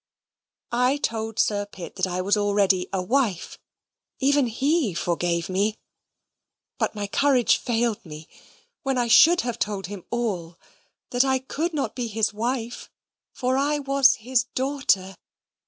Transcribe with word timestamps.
I 0.71 0.97
told 0.97 1.37
Sir 1.37 1.67
Pitt 1.67 1.95
that 1.97 2.07
I 2.07 2.21
was 2.21 2.35
already 2.35 2.87
A 2.91 3.03
WIFE. 3.03 3.59
Even 4.19 4.47
he 4.47 4.95
forgave 4.95 5.47
me. 5.47 5.77
But 6.79 6.95
my 6.95 7.05
courage 7.05 7.57
failed 7.57 8.03
me, 8.03 8.27
when 8.81 8.97
I 8.97 9.07
should 9.07 9.41
have 9.41 9.59
told 9.59 9.85
him 9.85 10.03
all 10.09 10.57
that 11.11 11.23
I 11.23 11.37
could 11.37 11.75
not 11.75 11.93
be 11.93 12.07
his 12.07 12.33
wife, 12.33 12.89
for 13.31 13.57
I 13.59 13.77
WAS 13.77 14.15
HIS 14.15 14.45
DAUGHTER! 14.55 15.17